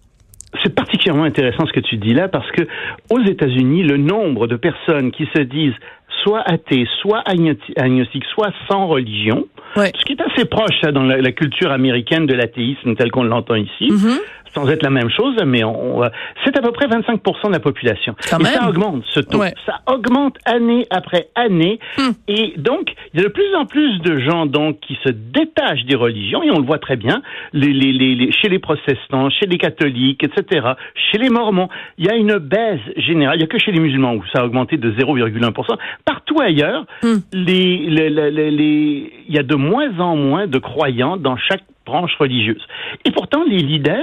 C'est 0.62 0.74
particulièrement 0.74 1.24
intéressant 1.24 1.66
ce 1.66 1.72
que 1.72 1.80
tu 1.80 1.96
dis 1.98 2.14
là 2.14 2.28
parce 2.28 2.50
que 2.52 2.62
aux 3.10 3.22
États-Unis, 3.22 3.82
le 3.82 3.98
nombre 3.98 4.46
de 4.46 4.56
personnes 4.56 5.12
qui 5.12 5.28
se 5.34 5.42
disent 5.42 5.74
soit 6.22 6.42
athées, 6.46 6.86
soit 7.02 7.22
agnostiques, 7.26 8.24
soit 8.34 8.52
sans 8.68 8.86
religion, 8.86 9.46
Ouais. 9.76 9.92
ce 9.98 10.04
qui 10.04 10.12
est 10.12 10.20
assez 10.20 10.44
proche 10.46 10.74
ça, 10.82 10.92
dans 10.92 11.02
la, 11.02 11.18
la 11.18 11.32
culture 11.32 11.70
américaine 11.70 12.26
de 12.26 12.34
l'athéisme 12.34 12.94
tel 12.94 13.10
qu'on 13.10 13.24
l'entend 13.24 13.54
ici, 13.56 13.88
Mhm. 13.90 14.18
sans 14.54 14.68
être 14.70 14.82
la 14.82 14.90
même 14.90 15.10
chose, 15.10 15.34
mais 15.44 15.64
on, 15.64 16.00
on- 16.00 16.10
c'est 16.44 16.56
à 16.56 16.62
peu 16.62 16.72
près 16.72 16.86
25% 16.86 17.48
de 17.48 17.52
la 17.52 17.60
population. 17.60 18.14
Quand 18.30 18.38
et 18.38 18.44
même. 18.44 18.52
ça 18.54 18.68
augmente 18.70 19.02
ce 19.10 19.20
taux. 19.20 19.38
Ouais. 19.38 19.52
Ça 19.66 19.80
augmente 19.86 20.36
année 20.46 20.86
après 20.90 21.28
année. 21.34 21.78
Hmm. 21.98 22.12
Et 22.26 22.54
donc, 22.56 22.94
il 23.12 23.20
y 23.20 23.22
a 23.22 23.26
de 23.26 23.32
plus 23.32 23.54
en 23.54 23.66
plus 23.66 23.98
de 24.00 24.18
gens 24.20 24.46
donc 24.46 24.80
qui 24.80 24.96
se 25.04 25.10
détachent 25.10 25.84
des 25.84 25.96
religions, 25.96 26.42
et 26.42 26.50
on 26.50 26.58
le 26.58 26.64
voit 26.64 26.78
très 26.78 26.96
bien, 26.96 27.20
les, 27.52 27.72
les, 27.72 27.92
les, 27.92 28.14
les- 28.14 28.32
chez 28.32 28.48
les 28.48 28.58
protestants, 28.58 29.28
chez 29.28 29.44
les 29.46 29.58
catholiques, 29.58 30.24
etc., 30.24 30.68
chez 31.10 31.18
les 31.18 31.28
mormons. 31.28 31.68
Il 31.98 32.06
y 32.06 32.08
a 32.08 32.14
une 32.14 32.38
baisse 32.38 32.80
générale. 32.96 33.36
Il 33.36 33.40
n'y 33.40 33.44
a 33.44 33.48
que 33.48 33.58
chez 33.58 33.72
les 33.72 33.80
musulmans 33.80 34.14
où 34.14 34.22
ça 34.32 34.40
a 34.40 34.44
augmenté 34.46 34.78
de 34.78 34.90
0,1%. 34.92 35.76
Partout 36.06 36.40
ailleurs, 36.40 36.86
Hmm. 37.02 37.16
les- 37.34 39.12
il 39.28 39.34
y 39.34 39.38
a 39.38 39.42
de 39.42 39.54
moins 39.66 39.98
en 40.00 40.16
moins 40.16 40.46
de 40.46 40.58
croyants 40.58 41.16
dans 41.16 41.36
chaque 41.36 41.62
branche 41.84 42.12
religieuse. 42.18 42.62
Et 43.04 43.12
pourtant, 43.12 43.44
les 43.48 43.58
leaders 43.58 44.02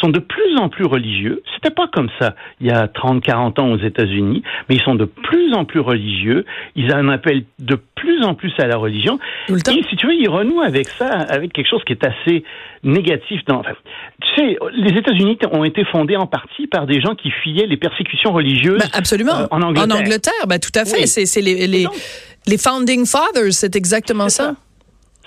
sont 0.00 0.08
de 0.10 0.20
plus 0.20 0.56
en 0.58 0.68
plus 0.68 0.84
religieux. 0.84 1.42
C'était 1.54 1.74
pas 1.74 1.88
comme 1.92 2.08
ça 2.20 2.34
il 2.60 2.68
y 2.68 2.70
a 2.70 2.86
30, 2.86 3.20
40 3.22 3.58
ans 3.58 3.72
aux 3.72 3.78
États-Unis, 3.78 4.42
mais 4.68 4.76
ils 4.76 4.82
sont 4.82 4.94
de 4.94 5.06
plus 5.06 5.52
en 5.54 5.64
plus 5.64 5.80
religieux. 5.80 6.44
Ils 6.76 6.92
en 6.94 7.08
appellent 7.08 7.44
de 7.58 7.76
plus 7.96 8.22
en 8.24 8.34
plus 8.34 8.52
à 8.58 8.66
la 8.66 8.76
religion. 8.76 9.18
Tout. 9.48 9.54
Et 9.56 9.82
si 9.90 9.96
tu 9.96 10.06
veux, 10.06 10.14
ils 10.14 10.28
renouent 10.28 10.60
avec 10.60 10.86
ça, 10.88 11.08
avec 11.08 11.52
quelque 11.52 11.68
chose 11.68 11.82
qui 11.84 11.94
est 11.94 12.04
assez 12.04 12.44
négatif. 12.84 13.40
Dans, 13.48 13.58
enfin, 13.60 13.72
tu 14.22 14.28
sais, 14.36 14.56
les 14.74 14.96
États-Unis 14.96 15.38
ont 15.50 15.64
été 15.64 15.84
fondés 15.84 16.16
en 16.16 16.26
partie 16.26 16.66
par 16.68 16.86
des 16.86 17.00
gens 17.00 17.14
qui 17.16 17.30
fuyaient 17.30 17.66
les 17.66 17.76
persécutions 17.76 18.32
religieuses. 18.32 18.78
Ben, 18.78 18.88
absolument. 18.92 19.36
euh, 19.40 19.46
en 19.50 19.62
Angleterre. 19.62 20.32
ben, 20.46 20.58
tout 20.60 20.78
à 20.78 20.84
fait. 20.84 21.00
Oui. 21.00 21.06
C'est 21.08 21.40
les, 21.40 21.66
les, 21.66 21.84
donc- 21.84 21.94
les 22.46 22.58
founding 22.58 23.04
fathers, 23.06 23.52
c'est 23.52 23.74
exactement 23.74 24.28
ça. 24.28 24.54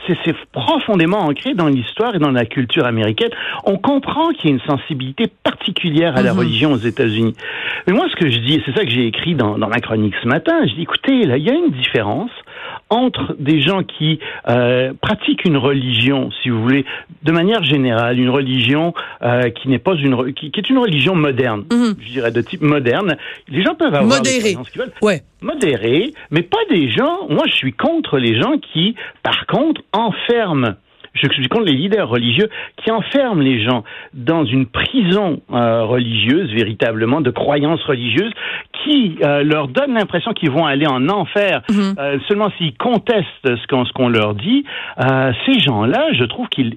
C'est 0.09 0.17
c'est 0.25 0.35
profondément 0.51 1.19
ancré 1.19 1.53
dans 1.53 1.67
l'histoire 1.67 2.15
et 2.15 2.19
dans 2.19 2.31
la 2.31 2.45
culture 2.45 2.85
américaine. 2.85 3.29
On 3.65 3.77
comprend 3.77 4.29
qu'il 4.29 4.49
y 4.49 4.53
a 4.53 4.55
une 4.55 4.61
sensibilité 4.61 5.25
particulière 5.43 6.17
à 6.17 6.23
la 6.23 6.33
Mhm. 6.33 6.39
religion 6.39 6.71
aux 6.71 6.77
États-Unis. 6.77 7.35
Mais 7.85 7.93
moi, 7.93 8.07
ce 8.09 8.15
que 8.15 8.29
je 8.31 8.39
dis, 8.39 8.59
c'est 8.65 8.73
ça 8.75 8.83
que 8.85 8.89
j'ai 8.91 9.05
écrit 9.05 9.35
dans, 9.35 9.57
dans 9.59 9.67
ma 9.67 9.79
chronique 9.79 10.15
ce 10.23 10.27
matin, 10.27 10.53
je 10.67 10.73
dis, 10.73 10.81
écoutez, 10.81 11.25
là, 11.25 11.37
il 11.37 11.43
y 11.43 11.49
a 11.51 11.53
une 11.53 11.69
différence 11.71 12.31
entre 12.89 13.35
des 13.39 13.61
gens 13.61 13.83
qui 13.83 14.19
euh, 14.47 14.93
pratiquent 15.01 15.45
une 15.45 15.57
religion, 15.57 16.29
si 16.41 16.49
vous 16.49 16.61
voulez, 16.61 16.85
de 17.23 17.31
manière 17.31 17.63
générale, 17.63 18.19
une 18.19 18.29
religion 18.29 18.93
euh, 19.21 19.49
qui 19.51 19.69
n'est 19.69 19.79
pas 19.79 19.95
une 19.95 20.33
qui, 20.33 20.51
qui 20.51 20.59
est 20.59 20.69
une 20.69 20.77
religion 20.79 21.15
moderne, 21.15 21.65
Mhm. 21.71 21.95
je 22.01 22.11
dirais 22.13 22.31
de 22.31 22.41
type 22.41 22.61
moderne. 22.61 23.15
Les 23.47 23.63
gens 23.63 23.75
peuvent 23.75 23.93
avoir 23.93 24.21
des 24.21 24.31
Modéré. 24.37 24.55
qu'ils 24.71 24.81
veulent 24.81 24.93
Ouais. 25.01 25.21
modérés, 25.41 26.13
mais 26.31 26.41
pas 26.41 26.57
des 26.69 26.89
gens. 26.89 27.27
Moi, 27.29 27.43
je 27.47 27.53
suis 27.55 27.73
contre 27.73 28.17
les 28.17 28.39
gens 28.41 28.57
qui, 28.57 28.95
par 29.23 29.45
contre, 29.45 29.81
enferment. 29.93 30.75
Je 31.13 31.27
suis 31.31 31.47
contre 31.47 31.65
les 31.65 31.73
leaders 31.73 32.07
religieux 32.07 32.49
qui 32.77 32.91
enferment 32.91 33.41
les 33.41 33.63
gens 33.63 33.83
dans 34.13 34.45
une 34.45 34.65
prison 34.65 35.41
euh, 35.51 35.83
religieuse, 35.83 36.51
véritablement, 36.53 37.21
de 37.21 37.31
croyances 37.31 37.83
religieuses, 37.83 38.31
qui 38.83 39.17
euh, 39.23 39.43
leur 39.43 39.67
donnent 39.67 39.93
l'impression 39.95 40.33
qu'ils 40.33 40.51
vont 40.51 40.65
aller 40.65 40.87
en 40.87 41.09
enfer 41.09 41.61
Mhm. 41.69 41.95
euh, 41.99 42.17
seulement 42.27 42.51
s'ils 42.57 42.75
contestent 42.77 43.25
ce 43.43 43.93
qu'on 43.93 44.09
leur 44.09 44.33
dit. 44.35 44.63
Ces 45.45 45.59
gens-là, 45.59 46.07
je 46.13 46.23
trouve 46.25 46.47
qu'ils 46.49 46.75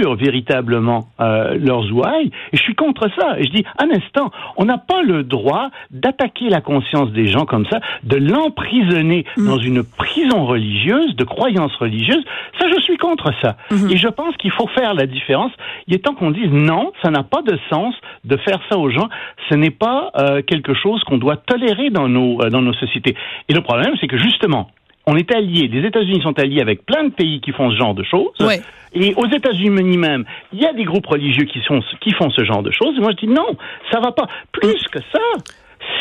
véritablement 0.00 1.06
euh, 1.20 1.56
leurs 1.58 1.92
ouailles, 1.92 2.30
et 2.52 2.56
je 2.56 2.62
suis 2.62 2.74
contre 2.74 3.08
ça. 3.18 3.38
Et 3.38 3.44
je 3.44 3.50
dis, 3.50 3.64
un 3.78 3.90
instant, 3.90 4.30
on 4.56 4.64
n'a 4.64 4.78
pas 4.78 5.02
le 5.02 5.22
droit 5.22 5.70
d'attaquer 5.90 6.48
la 6.48 6.60
conscience 6.60 7.10
des 7.12 7.26
gens 7.26 7.44
comme 7.44 7.66
ça, 7.66 7.80
de 8.02 8.16
l'emprisonner 8.16 9.24
dans 9.36 9.58
une 9.58 9.82
prison 9.82 10.44
religieuse, 10.44 11.14
de 11.16 11.24
croyances 11.24 11.74
religieuses. 11.76 12.24
Ça, 12.58 12.66
je 12.68 12.80
suis 12.82 12.96
contre 12.96 13.32
ça. 13.42 13.56
Et 13.90 13.96
je 13.96 14.08
pense 14.08 14.36
qu'il 14.36 14.50
faut 14.52 14.68
faire 14.68 14.94
la 14.94 15.06
différence. 15.06 15.52
Il 15.86 15.94
est 15.94 15.98
temps 15.98 16.14
qu'on 16.14 16.30
dise 16.30 16.50
non, 16.50 16.92
ça 17.02 17.10
n'a 17.10 17.22
pas 17.22 17.42
de 17.42 17.58
sens 17.70 17.94
de 18.24 18.36
faire 18.36 18.60
ça 18.68 18.78
aux 18.78 18.90
gens. 18.90 19.08
Ce 19.48 19.54
n'est 19.54 19.70
pas 19.70 20.10
euh, 20.16 20.42
quelque 20.42 20.74
chose 20.74 21.02
qu'on 21.04 21.18
doit 21.18 21.36
tolérer 21.36 21.90
dans 21.90 22.08
nos, 22.08 22.42
euh, 22.42 22.50
dans 22.50 22.62
nos 22.62 22.72
sociétés. 22.74 23.14
Et 23.48 23.54
le 23.54 23.60
problème, 23.60 23.94
c'est 24.00 24.06
que 24.06 24.18
justement, 24.18 24.70
on 25.06 25.16
est 25.16 25.34
alliés, 25.34 25.68
les 25.68 25.86
États-Unis 25.86 26.22
sont 26.22 26.38
alliés 26.38 26.60
avec 26.60 26.86
plein 26.86 27.04
de 27.04 27.10
pays 27.10 27.40
qui 27.40 27.52
font 27.52 27.70
ce 27.70 27.76
genre 27.76 27.94
de 27.94 28.04
choses. 28.04 28.38
Ouais. 28.40 28.60
Et 28.94 29.14
aux 29.14 29.26
États-Unis 29.26 29.96
même, 29.96 30.24
il 30.52 30.60
y 30.60 30.66
a 30.66 30.72
des 30.72 30.84
groupes 30.84 31.06
religieux 31.06 31.44
qui, 31.44 31.60
sont, 31.66 31.80
qui 32.00 32.12
font 32.12 32.30
ce 32.30 32.44
genre 32.44 32.62
de 32.62 32.70
choses. 32.70 32.94
Et 32.96 33.00
moi, 33.00 33.10
je 33.12 33.26
dis 33.26 33.32
non, 33.32 33.56
ça 33.90 34.00
va 34.00 34.12
pas. 34.12 34.28
Plus 34.52 34.82
que 34.92 35.00
ça, 35.12 35.52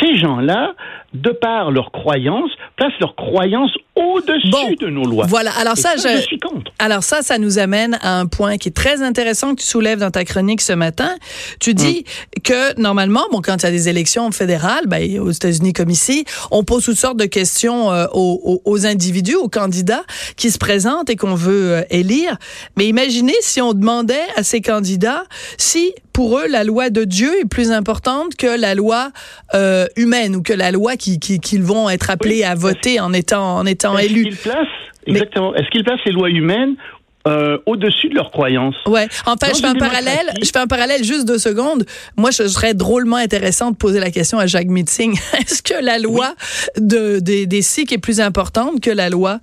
ces 0.01 0.15
gens-là, 0.17 0.73
de 1.13 1.29
par 1.31 1.71
leurs 1.71 1.91
croyances, 1.91 2.51
placent 2.77 2.97
leurs 3.01 3.15
croyances 3.15 3.71
au-dessus 3.95 4.49
Bon. 4.49 4.71
de 4.79 4.87
nos 4.87 5.03
lois. 5.03 5.25
Voilà. 5.27 5.51
Alors 5.59 5.75
ça, 5.77 5.97
ça, 5.97 6.09
je, 6.15 6.17
je 6.21 6.21
suis 6.23 6.39
contre. 6.39 6.71
Alors 6.79 7.03
ça, 7.03 7.21
ça 7.21 7.37
nous 7.37 7.59
amène 7.59 7.97
à 8.01 8.17
un 8.19 8.25
point 8.27 8.57
qui 8.57 8.69
est 8.69 8.75
très 8.75 9.01
intéressant 9.03 9.53
que 9.53 9.61
tu 9.61 9.67
soulèves 9.67 9.99
dans 9.99 10.09
ta 10.11 10.23
chronique 10.23 10.61
ce 10.61 10.71
matin. 10.73 11.09
Tu 11.59 11.73
dis 11.73 12.05
que 12.45 12.79
normalement, 12.79 13.23
bon, 13.31 13.41
quand 13.41 13.57
il 13.57 13.63
y 13.63 13.67
a 13.67 13.71
des 13.71 13.89
élections 13.89 14.31
fédérales, 14.31 14.85
ben, 14.87 15.19
aux 15.19 15.31
États-Unis 15.31 15.73
comme 15.73 15.89
ici, 15.89 16.23
on 16.49 16.63
pose 16.63 16.85
toutes 16.85 16.95
sortes 16.97 17.17
de 17.17 17.25
questions 17.25 17.91
euh, 17.91 18.05
aux, 18.13 18.61
aux- 18.65 18.71
aux 18.71 18.85
individus, 18.85 19.35
aux 19.35 19.49
candidats 19.49 20.03
qui 20.37 20.49
se 20.49 20.57
présentent 20.57 21.09
et 21.09 21.17
qu'on 21.17 21.35
veut 21.35 21.73
euh, 21.73 21.81
élire. 21.89 22.37
Mais 22.77 22.85
imaginez 22.87 23.35
si 23.41 23.59
on 23.61 23.73
demandait 23.73 24.15
à 24.37 24.43
ces 24.43 24.61
candidats 24.61 25.23
si 25.57 25.93
pour 26.13 26.37
eux 26.39 26.47
la 26.47 26.63
loi 26.63 26.89
de 26.89 27.03
Dieu 27.03 27.29
est 27.41 27.47
plus 27.49 27.71
importante 27.71 28.35
que 28.35 28.59
la 28.59 28.75
loi 28.75 29.11
euh, 29.53 29.85
humaine 29.95 30.35
ou 30.35 30.41
que 30.41 30.53
la 30.53 30.71
loi 30.71 30.95
qui- 30.97 31.19
qui- 31.19 31.39
qu'ils 31.39 31.63
vont 31.63 31.89
être 31.89 32.09
appelés 32.09 32.37
Oui, 32.39 32.43
à 32.43 32.55
voter 32.55 32.99
en 32.99 33.13
étant 33.13 33.57
en 33.57 33.65
étant 33.65 33.97
Est-ce 33.97 34.09
élus. 34.11 34.37
exactement, 35.07 35.53
est-ce 35.55 35.69
qu'ils 35.69 35.83
placent 35.83 36.03
les 36.05 36.11
lois 36.11 36.29
humaines 36.29 36.75
euh, 37.27 37.59
au-dessus 37.67 38.09
de 38.09 38.15
leurs 38.15 38.31
croyances? 38.31 38.75
Ouais. 38.87 39.07
En 39.27 39.35
fait, 39.37 39.51
Dans 39.51 39.53
je 39.57 39.61
fais 39.61 39.67
un 39.67 39.75
parallèle. 39.75 40.31
Je 40.41 40.49
fais 40.51 40.57
un 40.59 40.65
parallèle 40.65 41.03
juste 41.03 41.27
deux 41.27 41.37
secondes. 41.37 41.85
Moi, 42.17 42.31
je 42.31 42.47
serais 42.47 42.73
drôlement 42.73 43.17
intéressant 43.17 43.69
de 43.69 43.75
poser 43.75 43.99
la 43.99 44.09
question 44.09 44.39
à 44.39 44.47
Jacques 44.47 44.69
Meeting. 44.69 45.13
Est-ce 45.39 45.61
que 45.61 45.75
la 45.83 45.99
loi 45.99 46.33
de, 46.79 47.19
des, 47.19 47.45
des 47.45 47.61
Sikhs 47.61 47.91
est 47.91 47.99
plus 47.99 48.19
importante 48.21 48.79
que 48.81 48.89
la 48.89 49.09
loi 49.11 49.39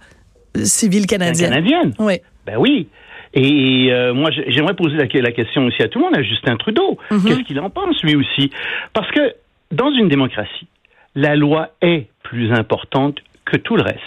civile 0.65 1.07
canadienne? 1.07 1.51
Canadienne. 1.51 1.93
Oui. 2.01 2.15
Ben 2.47 2.57
oui. 2.59 2.89
Et 3.35 3.89
euh, 3.93 4.15
moi, 4.15 4.31
j'ai- 4.31 4.51
j'aimerais 4.51 4.75
poser 4.75 4.97
la, 4.97 5.05
la 5.21 5.33
question 5.33 5.65
aussi 5.67 5.83
à 5.83 5.89
tout 5.89 5.99
le 5.99 6.05
monde, 6.07 6.17
à 6.17 6.23
Justin 6.23 6.57
Trudeau. 6.57 6.99
Mhm. 7.11 7.25
Qu'est-ce 7.25 7.43
qu'il 7.43 7.61
en 7.61 7.71
pense, 7.71 8.03
lui 8.03 8.17
aussi? 8.17 8.51
Parce 8.93 9.11
que 9.11 9.35
dans 9.71 9.91
une 9.93 10.09
démocratie, 10.09 10.67
la 11.15 11.37
loi 11.37 11.71
est 11.83 12.07
plus 12.23 12.53
importante 12.53 13.19
que 13.45 13.57
tout 13.57 13.77
le 13.77 13.83
reste. 13.83 14.03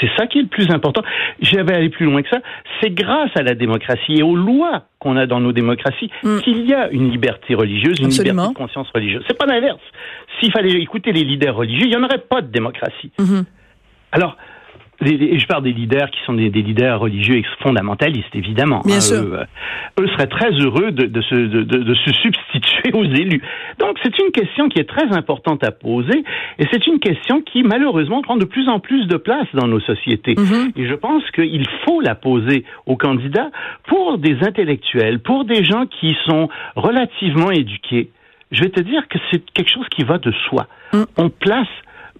C'est 0.00 0.10
ça 0.18 0.26
qui 0.26 0.38
est 0.40 0.42
le 0.42 0.48
plus 0.48 0.70
important. 0.70 1.02
J'avais 1.40 1.72
allé 1.74 1.88
plus 1.88 2.04
loin 2.04 2.20
que 2.22 2.28
ça. 2.28 2.40
C'est 2.80 2.90
grâce 2.90 3.30
à 3.34 3.42
la 3.42 3.54
démocratie 3.54 4.16
et 4.18 4.22
aux 4.22 4.36
lois 4.36 4.82
qu'on 4.98 5.16
a 5.16 5.26
dans 5.26 5.40
nos 5.40 5.52
démocraties 5.52 6.10
Mm. 6.22 6.40
qu'il 6.40 6.66
y 6.66 6.74
a 6.74 6.90
une 6.90 7.10
liberté 7.10 7.54
religieuse, 7.54 7.98
une 8.00 8.06
Absolument. 8.06 8.42
liberté 8.42 8.52
de 8.54 8.58
conscience 8.58 8.88
religieuse. 8.94 9.24
C'est 9.26 9.38
pas 9.38 9.46
l'inverse. 9.46 9.80
S'il 10.38 10.52
fallait 10.52 10.72
écouter 10.72 11.12
les 11.12 11.24
leaders 11.24 11.54
religieux, 11.56 11.84
il 11.86 11.90
n'y 11.90 11.96
en 11.96 12.02
aurait 12.02 12.18
pas 12.18 12.42
de 12.42 12.48
démocratie. 12.48 13.10
Mhm. 13.18 13.44
Alors, 14.12 14.36
les- 15.00 15.38
je 15.38 15.46
parle 15.46 15.62
des 15.62 15.72
leaders 15.72 16.10
qui 16.10 16.18
sont 16.24 16.34
des, 16.34 16.50
des 16.50 16.62
leaders 16.62 16.98
religieux 17.00 17.42
fondamentalistes, 17.60 18.34
évidemment. 18.34 18.80
Bien 18.84 18.96
hein, 18.96 19.00
sûr. 19.00 19.22
Eux, 19.22 19.38
euh, 19.40 20.02
eux 20.02 20.08
seraient 20.08 20.26
très 20.26 20.50
heureux 20.52 20.90
de, 20.90 21.06
de 21.06 21.20
se, 21.22 21.34
de, 21.34 21.62
de- 21.62 21.94
se 21.94 22.12
substituer 22.12 22.92
aux 22.94 23.04
élus. 23.04 23.42
Donc, 23.78 23.98
c'est 24.02 24.18
une 24.18 24.30
question 24.32 24.68
qui 24.68 24.78
est 24.78 24.88
très 24.88 25.12
importante 25.16 25.64
à 25.64 25.70
poser, 25.70 26.24
et 26.58 26.64
c'est 26.72 26.86
une 26.86 26.98
question 26.98 27.42
qui, 27.42 27.62
malheureusement, 27.62 28.22
prend 28.22 28.36
de 28.36 28.44
plus 28.44 28.68
en 28.68 28.80
plus 28.80 29.06
de 29.06 29.16
place 29.16 29.46
dans 29.54 29.66
nos 29.66 29.80
sociétés. 29.80 30.34
Mhm. 30.36 30.72
Et 30.76 30.86
je 30.88 30.94
pense 30.94 31.22
qu'il 31.32 31.66
faut 31.84 32.00
la 32.00 32.14
poser 32.14 32.64
aux 32.86 32.96
candidats 32.96 33.50
pour 33.88 34.18
des 34.18 34.36
intellectuels, 34.42 35.20
pour 35.20 35.44
des 35.44 35.64
gens 35.64 35.86
qui 35.86 36.16
sont 36.26 36.48
relativement 36.74 37.50
éduqués. 37.50 38.10
Je 38.52 38.62
vais 38.62 38.70
te 38.70 38.80
dire 38.80 39.08
que 39.08 39.18
c'est 39.30 39.42
quelque 39.52 39.70
chose 39.70 39.88
qui 39.90 40.04
va 40.04 40.18
de 40.18 40.32
soi. 40.48 40.66
Mm. 40.92 41.02
On 41.18 41.30
place 41.30 41.66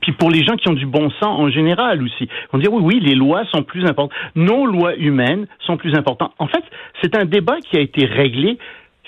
puis 0.01 0.13
pour 0.13 0.31
les 0.31 0.45
gens 0.45 0.57
qui 0.57 0.69
ont 0.69 0.75
du 0.75 0.87
bon 0.87 1.11
sens 1.21 1.39
en 1.41 1.51
général 1.51 2.03
aussi, 2.03 2.29
on 2.53 2.59
dit 2.59 2.69
oui, 2.69 2.81
oui, 2.83 3.01
les 3.01 3.15
lois 3.15 3.45
sont 3.47 3.63
plus 3.63 3.85
importantes. 3.85 4.13
Nos 4.35 4.67
lois 4.67 4.95
humaines 4.97 5.47
sont 5.61 5.77
plus 5.77 5.95
importantes. 5.95 6.33
En 6.39 6.47
fait, 6.47 6.63
c'est 7.03 7.17
un 7.17 7.25
débat 7.25 7.57
qui 7.61 7.77
a 7.77 7.81
été 7.81 8.05
réglé, 8.07 8.59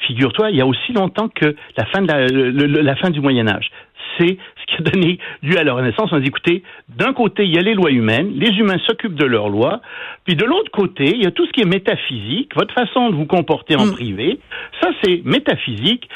figure-toi, 0.07 0.51
il 0.51 0.57
y 0.57 0.61
a 0.61 0.67
aussi 0.67 0.93
longtemps 0.93 1.29
que 1.29 1.55
la 1.77 1.85
fin, 1.87 2.03
de 2.03 2.09
la, 2.09 2.27
le- 2.27 2.51
le- 2.51 2.81
la 2.81 2.97
fin 2.97 3.11
du 3.11 3.21
Moyen 3.21 3.49
Âge. 3.49 3.71
C'est 4.17 4.37
ce 4.61 4.67
qui 4.67 4.77
a 4.83 4.91
donné 4.91 5.19
lieu 5.43 5.59
à 5.59 5.65
la 5.65 5.73
Renaissance. 5.75 6.11
On 6.13 6.17
a 6.17 6.21
dit, 6.21 6.29
écoutez, 6.29 6.63
d'un 6.89 7.13
côté, 7.13 7.45
il 7.45 7.55
y 7.55 7.59
a 7.59 7.63
les 7.63 7.75
lois 7.75 7.91
humaines, 7.93 8.33
les 8.35 8.51
humains 8.59 8.79
s'occupent 8.87 9.15
de 9.15 9.25
leurs 9.27 9.49
lois, 9.49 9.81
puis 10.25 10.35
de 10.35 10.45
l'autre 10.45 10.71
côté, 10.73 11.05
il 11.15 11.23
y 11.23 11.27
a 11.27 11.31
tout 11.31 11.47
ce 11.47 11.53
qui 11.53 11.61
est 11.61 11.69
métaphysique, 11.69 12.53
votre 12.57 12.75
façon 12.75 13.11
de 13.11 13.15
vous 13.15 13.27
comporter 13.27 13.77
en 13.77 13.87
Mm. 13.87 13.93
privé. 13.93 14.39
Ça, 14.83 14.91
c'est 15.03 15.23
métaphysique. 15.25 16.09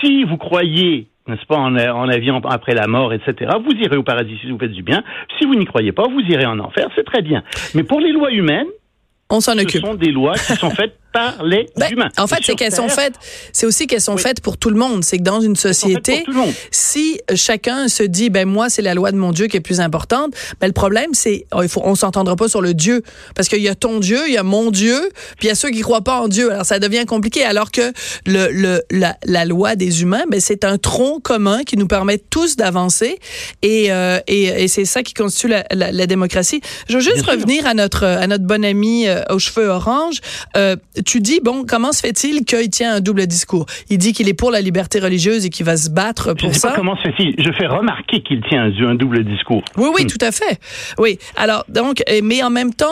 Si 0.00 0.24
vous 0.24 0.36
croyez 0.36 1.06
n'est-ce 1.30 1.46
pas, 1.46 1.56
en, 1.56 1.74
en 1.76 2.04
la 2.04 2.18
vie 2.18 2.30
en- 2.30 2.40
après 2.40 2.74
la 2.74 2.86
mort, 2.86 3.12
etc. 3.14 3.50
Vous 3.64 3.72
irez 3.72 3.96
au 3.96 4.02
paradis 4.02 4.36
si 4.42 4.50
vous 4.50 4.58
faites 4.58 4.72
du 4.72 4.82
bien. 4.82 5.02
Si 5.38 5.46
vous 5.46 5.54
n'y 5.54 5.64
croyez 5.64 5.92
pas, 5.92 6.02
vous 6.08 6.20
irez 6.20 6.44
en 6.46 6.58
enfer. 6.58 6.88
C'est 6.94 7.04
très 7.04 7.22
bien. 7.22 7.42
Mais 7.74 7.82
pour 7.84 8.00
les 8.00 8.12
lois 8.12 8.30
humaines, 8.30 8.66
On 9.30 9.40
s'en 9.40 9.52
ce 9.54 9.62
occupe. 9.62 9.80
sont 9.84 9.94
des 9.94 10.10
lois 10.12 10.34
qui 10.34 10.54
sont 10.56 10.70
faites 10.70 10.98
par 11.12 11.42
les 11.44 11.66
Ben, 11.76 11.90
humains. 11.92 12.08
en 12.18 12.26
fait, 12.26 12.38
c'est 12.44 12.54
qu'elles 12.54 12.74
sont 12.74 12.88
faites. 12.88 13.14
C'est 13.52 13.66
aussi 13.66 13.86
qu'elles 13.86 14.00
sont 14.00 14.14
Oui. 14.14 14.22
faites 14.22 14.40
pour 14.40 14.56
tout 14.56 14.70
le 14.70 14.76
monde. 14.76 15.02
C'est 15.04 15.18
que 15.18 15.22
dans 15.22 15.40
une 15.40 15.56
société, 15.56 16.24
si 16.70 17.20
chacun 17.34 17.88
se 17.88 18.02
dit, 18.02 18.30
ben 18.30 18.48
moi, 18.48 18.70
c'est 18.70 18.82
la 18.82 18.94
loi 18.94 19.12
de 19.12 19.16
mon 19.16 19.32
Dieu 19.32 19.46
qui 19.46 19.56
est 19.56 19.60
plus 19.60 19.80
importante, 19.80 20.34
ben 20.60 20.66
le 20.66 20.72
problème, 20.72 21.10
c'est, 21.14 21.46
oh, 21.54 21.62
il 21.62 21.68
faut, 21.68 21.82
on 21.84 21.94
s'entendra 21.94 22.36
pas 22.36 22.48
sur 22.48 22.62
le 22.62 22.74
Dieu, 22.74 23.02
parce 23.34 23.48
qu'il 23.48 23.60
y 23.62 23.68
a 23.68 23.74
ton 23.74 23.98
Dieu, 24.00 24.20
il 24.28 24.34
y 24.34 24.38
a 24.38 24.42
mon 24.42 24.70
Dieu, 24.70 25.10
puis 25.38 25.46
il 25.46 25.48
y 25.48 25.50
a 25.50 25.54
ceux 25.54 25.70
qui 25.70 25.80
croient 25.80 26.02
pas 26.04 26.20
en 26.20 26.28
Dieu. 26.28 26.52
Alors 26.52 26.64
ça 26.66 26.78
devient 26.78 27.04
compliqué. 27.06 27.44
Alors 27.44 27.70
que 27.70 27.92
le, 28.26 28.48
le 28.50 28.82
la, 28.90 29.16
la 29.24 29.44
loi 29.44 29.76
des 29.76 30.02
humains, 30.02 30.24
ben 30.30 30.40
c'est 30.40 30.64
un 30.64 30.78
tronc 30.78 31.20
commun 31.20 31.62
qui 31.64 31.76
nous 31.76 31.86
permet 31.86 32.18
tous 32.18 32.56
d'avancer, 32.56 33.18
et 33.62 33.90
euh, 33.92 34.20
et, 34.26 34.44
et 34.64 34.68
c'est 34.68 34.84
ça 34.84 35.02
qui 35.02 35.14
constitue 35.14 35.48
la, 35.48 35.64
la, 35.72 35.92
la 35.92 36.06
démocratie. 36.06 36.60
Je 36.88 36.94
veux 36.94 37.00
juste 37.00 37.16
Bien 37.16 37.24
sûr. 37.24 37.32
revenir 37.32 37.66
à 37.66 37.74
notre 37.74 38.04
à 38.04 38.26
notre 38.26 38.44
bon 38.44 38.64
ami 38.64 39.08
euh, 39.08 39.22
aux 39.30 39.38
cheveux 39.38 39.68
orange. 39.68 40.20
Euh, 40.56 40.76
tu 41.00 41.20
dis 41.20 41.40
bon, 41.42 41.64
comment 41.66 41.92
se 41.92 42.00
fait-il 42.00 42.44
qu'il 42.44 42.70
tient 42.70 42.94
un 42.94 43.00
double 43.00 43.26
discours? 43.26 43.66
Il 43.88 43.98
dit 43.98 44.12
qu'il 44.12 44.28
est 44.28 44.34
pour 44.34 44.50
la 44.50 44.60
liberté 44.60 44.98
religieuse 45.00 45.44
et 45.46 45.50
qu'il 45.50 45.66
va 45.66 45.76
se 45.76 45.90
battre 45.90 46.30
Je 46.30 46.34
pour 46.34 46.48
ne 46.48 46.54
sais 46.54 46.60
ça. 46.60 46.68
pas 46.68 46.74
comment 46.76 46.96
se 46.96 47.02
fait-il. 47.02 47.34
Je 47.38 47.52
fais 47.52 47.66
remarquer 47.66 48.22
qu'il 48.22 48.40
tient 48.48 48.64
un, 48.64 48.94
double 48.94 49.24
discours. 49.24 49.62
Oui, 49.76 49.88
oui, 49.94 50.04
Hmm. 50.04 50.06
tout 50.08 50.24
à 50.24 50.32
fait. 50.32 50.58
Oui. 50.98 51.18
Alors, 51.36 51.64
donc, 51.68 52.02
euh, 52.08 52.20
mais 52.22 52.42
en 52.42 52.50
même 52.50 52.74
temps 52.74 52.86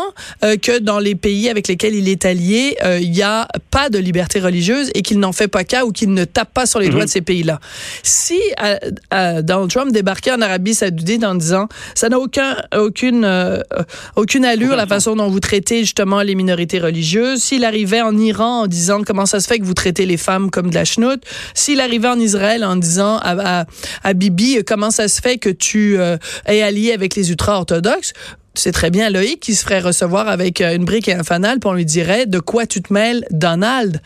euh, 0.45 0.57
que 0.57 0.79
dans 0.79 0.99
les 0.99 1.15
pays 1.15 1.49
avec 1.49 1.69
lesquels 1.69 1.95
il 1.95 2.09
est 2.09 2.25
allié, 2.25 2.77
euh, 2.85 2.99
il 3.01 3.11
n'y 3.11 3.23
a 3.23 3.49
pas 3.71 3.89
de 3.91 3.99
liberté 3.99 4.41
religieuse 4.41 4.91
et 4.95 5.03
qu'il 5.03 5.19
n'en 5.19 5.33
fait 5.33 5.49
pas 5.49 5.65
cas 5.65 5.85
ou 5.85 5.93
qu'il 5.93 6.13
ne 6.13 6.25
tape 6.25 6.53
pas 6.55 6.67
sur 6.67 6.79
les 6.81 6.89
doigts 6.89 7.05
de 7.05 7.11
ces 7.11 7.21
pays-là. 7.23 7.59
Si 8.03 8.39
euh, 8.63 8.77
euh, 9.15 9.43
Donald 9.43 9.71
Trump 9.71 9.93
débarquait 9.93 10.33
en 10.33 10.41
Arabie 10.41 10.75
Saoudite 10.75 11.25
en 11.25 11.35
disant 11.35 11.69
ça 11.95 12.09
n'a 12.09 12.19
aucun, 12.19 12.57
aucune, 12.77 13.25
euh, 13.25 13.61
euh, 13.75 13.83
aucune 14.17 14.45
allure 14.45 14.77
la 14.77 14.87
façon 14.87 15.17
dont 15.17 15.29
vous 15.29 15.41
traitez 15.41 15.81
justement 15.81 16.23
les 16.23 16.35
minorités 16.35 16.79
religieuses, 16.79 17.43
s'il 17.43 17.65
arrivait 17.65 17.98
en 18.01 18.17
Iran 18.17 18.63
en 18.63 18.67
disant 18.67 19.03
comment 19.05 19.27
ça 19.27 19.41
se 19.41 19.47
fait 19.47 19.59
que 19.59 19.65
vous 19.65 19.75
traitez 19.75 20.07
les 20.07 20.17
femmes 20.17 20.51
comme 20.51 20.71
de 20.71 20.75
la 20.75 20.85
chenoute, 20.85 21.23
s'il 21.55 21.81
arrivait 21.81 22.09
en 22.09 22.19
Israël 22.19 22.65
en 22.65 22.77
disant 22.77 23.19
à, 23.19 23.67
à, 24.03 24.15
Bibi 24.15 24.65
comment 24.65 24.91
ça 24.91 25.09
se 25.09 25.21
fait 25.21 25.39
que 25.39 25.51
tu 25.51 25.99
euh, 25.99 26.17
es 26.47 26.63
allié 26.63 26.93
avec 26.93 27.15
les 27.15 27.31
ultra-orthodoxes, 27.31 28.13
c'est 28.55 28.73
très 28.73 28.91
bien 28.91 29.11
Loïc 29.11 29.41
qui 29.41 29.55
se 29.55 29.63
ferait 29.63 29.81
recevoir 29.81 30.29
avec 30.29 30.61
euh, 30.61 30.75
une 30.75 30.85
brique 30.85 31.09
et 31.09 31.15
un 31.15 31.23
fanal, 31.23 31.61
puis 31.61 31.71
on 31.71 31.75
lui 31.75 31.85
dirait 31.85 32.27
de 32.27 32.41
quoi 32.41 32.67
tu 32.67 32.83
te 32.83 32.93
mêles, 32.93 33.25
Donald? 33.31 34.01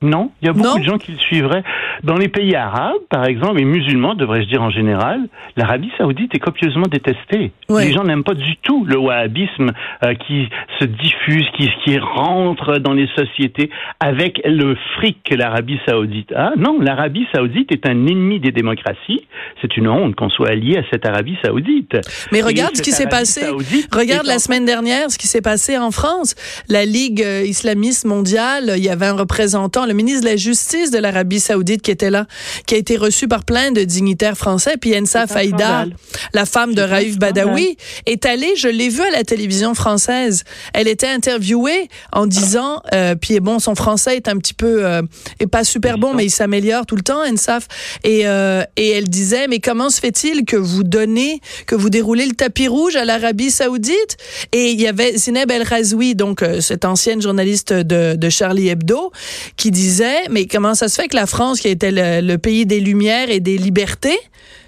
Non, 0.00 0.30
il 0.40 0.46
y 0.46 0.48
a 0.48 0.52
beaucoup 0.52 0.68
Non. 0.68 0.78
de 0.78 0.84
gens 0.84 0.98
qui 0.98 1.12
le 1.12 1.18
suivraient. 1.18 1.64
Dans 2.04 2.16
les 2.16 2.28
pays 2.28 2.54
arabes, 2.54 2.94
par 3.10 3.24
exemple, 3.24 3.60
et 3.60 3.64
musulmans, 3.64 4.14
devrais-je 4.14 4.48
dire 4.48 4.62
en 4.62 4.70
général, 4.70 5.20
l'Arabie 5.56 5.90
saoudite 5.98 6.34
est 6.34 6.38
copieusement 6.38 6.86
détestée. 6.86 7.50
Ouais. 7.68 7.86
Les 7.86 7.92
gens 7.92 8.04
n'aiment 8.04 8.22
pas 8.22 8.34
du 8.34 8.56
tout 8.62 8.84
le 8.84 8.96
wahhabisme 8.96 9.72
euh, 10.04 10.14
qui 10.14 10.48
se 10.78 10.84
diffuse, 10.84 11.44
qui, 11.56 11.68
qui 11.84 11.98
rentre 11.98 12.78
dans 12.78 12.92
les 12.92 13.08
sociétés 13.16 13.70
avec 13.98 14.40
le 14.44 14.76
fric 14.96 15.18
que 15.24 15.34
l'Arabie 15.34 15.80
saoudite 15.86 16.30
a. 16.32 16.52
Non, 16.56 16.78
l'Arabie 16.80 17.26
saoudite 17.34 17.72
est 17.72 17.86
un 17.86 18.06
ennemi 18.06 18.38
des 18.38 18.52
démocraties. 18.52 19.26
C'est 19.60 19.76
une 19.76 19.88
honte 19.88 20.14
qu'on 20.14 20.30
soit 20.30 20.50
allié 20.50 20.78
à 20.78 20.82
cette 20.92 21.06
Arabie 21.06 21.36
saoudite. 21.44 21.96
Mais 22.30 22.40
regarde 22.42 22.76
ce 22.76 22.82
qui 22.82 22.92
s'est 22.92 23.08
passé. 23.08 23.40
saoudite 23.40 23.92
Regarde 23.92 24.26
la 24.26 24.36
en 24.36 24.38
semaine 24.38 24.64
dernière 24.64 25.10
ce 25.10 25.18
qui 25.18 25.26
s'est 25.26 25.42
passé 25.42 25.76
en 25.76 25.90
France. 25.90 26.36
La 26.68 26.84
Ligue 26.84 27.22
euh, 27.22 27.42
islamiste 27.44 28.04
mondiale, 28.06 28.74
il 28.76 28.84
y 28.84 28.88
avait 28.88 29.06
un 29.06 29.16
représentant, 29.16 29.84
le 29.88 29.94
ministre 29.94 30.22
de 30.22 30.28
la 30.28 30.36
Justice 30.36 30.90
de 30.90 30.98
l'Arabie 30.98 31.40
saoudite 31.40 31.82
qui 31.82 31.90
était 31.90 32.10
là, 32.10 32.26
qui 32.66 32.74
a 32.74 32.78
été 32.78 32.96
reçu 32.96 33.26
par 33.26 33.44
plein 33.44 33.72
de 33.72 33.82
dignitaires 33.82 34.36
français. 34.36 34.76
Puis 34.80 34.96
Ensa 34.96 35.26
Faïda, 35.26 35.86
la 36.32 36.46
femme 36.46 36.74
de 36.74 36.82
Raif. 36.82 37.18
Badawi, 37.18 37.76
est 38.06 38.26
allée, 38.26 38.54
je 38.56 38.68
l'ai 38.68 38.88
vue 38.88 39.02
à 39.02 39.10
la 39.10 39.24
télévision 39.24 39.74
française. 39.74 40.44
Elle 40.72 40.88
était 40.88 41.08
interviewée 41.08 41.88
en 42.12 42.26
disant, 42.26 42.82
euh, 42.92 43.14
puis 43.14 43.40
bon, 43.40 43.58
son 43.58 43.74
français 43.74 44.16
est 44.16 44.28
un 44.28 44.36
petit 44.36 44.54
peu, 44.54 44.84
euh, 44.84 45.02
est 45.40 45.46
pas 45.46 45.64
super 45.64 45.98
bon, 45.98 46.14
mais 46.14 46.26
il 46.26 46.30
s'améliore 46.30 46.86
tout 46.86 46.96
le 46.96 47.02
temps, 47.02 47.22
Ensaf. 47.24 47.66
Et, 48.04 48.26
euh, 48.26 48.62
et 48.76 48.90
elle 48.90 49.08
disait, 49.08 49.48
mais 49.48 49.58
comment 49.58 49.90
se 49.90 50.00
fait-il 50.00 50.44
que 50.44 50.56
vous 50.56 50.84
donnez, 50.84 51.40
que 51.66 51.74
vous 51.74 51.90
déroulez 51.90 52.26
le 52.26 52.34
tapis 52.34 52.68
rouge 52.68 52.96
à 52.96 53.04
l'Arabie 53.04 53.50
Saoudite? 53.50 54.16
Et 54.52 54.70
il 54.70 54.80
y 54.80 54.86
avait 54.86 55.16
Zineb 55.16 55.50
El 55.50 55.62
Razoui, 55.62 56.14
donc 56.14 56.42
euh, 56.42 56.60
cette 56.60 56.84
ancienne 56.84 57.22
journaliste 57.22 57.72
de, 57.72 58.14
de 58.14 58.28
Charlie 58.28 58.68
Hebdo, 58.68 59.12
qui 59.56 59.70
disait, 59.78 60.28
mais 60.30 60.46
comment 60.46 60.74
ça 60.74 60.88
se 60.88 61.00
fait 61.00 61.08
que 61.08 61.16
la 61.16 61.26
France, 61.26 61.60
qui 61.60 61.68
était 61.68 61.92
le, 61.92 62.26
le 62.26 62.36
pays 62.38 62.66
des 62.66 62.80
lumières 62.80 63.30
et 63.30 63.40
des 63.40 63.56
libertés, 63.58 64.18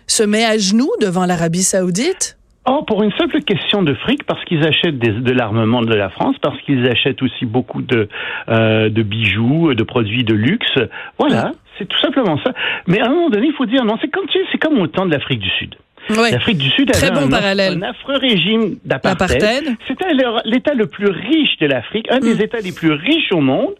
se 0.06 0.22
met 0.22 0.44
à 0.44 0.56
genoux 0.58 0.90
devant 1.00 1.26
l'Arabie 1.26 1.62
Saoudite? 1.62 2.36
Oh, 2.68 2.82
pour 2.86 3.02
une 3.02 3.12
simple 3.18 3.40
question 3.42 3.82
de 3.82 3.94
fric, 3.94 4.22
parce 4.24 4.44
qu'ils 4.44 4.62
achètent 4.64 4.98
des- 4.98 5.20
de 5.28 5.32
l'armement 5.32 5.82
de 5.82 5.94
la 5.94 6.10
France, 6.10 6.36
parce 6.42 6.60
qu'ils 6.62 6.86
achètent 6.86 7.22
aussi 7.22 7.44
beaucoup 7.46 7.82
de, 7.82 8.08
euh, 8.48 8.88
de 8.90 9.02
bijoux, 9.02 9.74
de 9.74 9.82
produits 9.82 10.24
de 10.24 10.34
luxe. 10.34 10.76
Voilà, 11.18 11.52
c'est 11.78 11.88
tout 11.88 11.98
simplement 12.00 12.38
ça. 12.44 12.52
Mais 12.86 13.00
à 13.00 13.06
un 13.06 13.08
moment 13.10 13.30
donné, 13.30 13.46
il 13.48 13.54
faut 13.54 13.66
dire 13.66 13.84
non, 13.84 13.96
c'est 14.00 14.08
comme, 14.10 14.26
tu 14.26 14.38
sais, 14.38 14.44
c'est 14.52 14.58
comme 14.58 14.78
au 14.78 14.86
temps 14.86 15.06
de 15.06 15.12
l'Afrique 15.12 15.40
du 15.40 15.50
Sud. 15.58 15.74
Ouais. 16.10 16.30
L'Afrique 16.32 16.58
du 16.58 16.70
Sud 16.70 16.90
Très 16.90 17.06
avait 17.10 17.20
bon 17.20 17.26
un, 17.26 17.30
parallèle. 17.30 17.78
un 17.82 17.90
affreux 17.90 18.16
régime 18.16 18.76
d'apartheid. 18.84 19.64
C'était 19.86 20.12
l'État 20.44 20.74
le 20.74 20.86
plus 20.86 21.08
riche 21.08 21.56
de 21.60 21.66
l'Afrique, 21.66 22.06
un 22.10 22.20
des 22.20 22.34
Mm. 22.34 22.40
États 22.42 22.60
les 22.60 22.72
plus 22.72 22.92
riches 22.92 23.30
au 23.32 23.40
monde. 23.40 23.74